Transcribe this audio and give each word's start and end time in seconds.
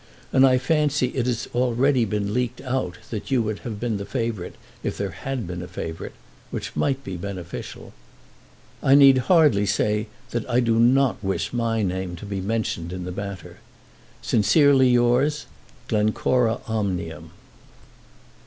And 0.33 0.47
I 0.47 0.57
fancy 0.57 1.09
it 1.09 1.27
has 1.27 1.47
already 1.53 2.07
leaked 2.07 2.59
out 2.61 2.97
that 3.11 3.29
you 3.29 3.43
would 3.43 3.59
have 3.59 3.79
been 3.79 3.97
the 3.97 4.03
favourite 4.07 4.55
if 4.81 4.97
there 4.97 5.11
had 5.11 5.45
been 5.45 5.61
a 5.61 5.67
favourite; 5.67 6.13
which 6.49 6.75
might 6.75 7.03
be 7.03 7.17
beneficial. 7.17 7.93
I 8.81 8.95
need 8.95 9.19
hardly 9.29 9.67
say 9.67 10.07
that 10.31 10.49
I 10.49 10.59
do 10.59 10.79
not 10.79 11.23
wish 11.23 11.53
my 11.53 11.83
name 11.83 12.15
to 12.15 12.25
be 12.25 12.41
mentioned 12.41 12.91
in 12.91 13.03
the 13.03 13.11
matter. 13.11 13.57
Sincerely 14.23 14.89
yours, 14.89 15.45
GLENCORA 15.87 16.61
OMNIUM. 16.67 17.29